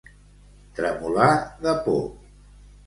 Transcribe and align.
Tremolar 0.79 1.29
de 1.67 1.77
por. 1.87 2.05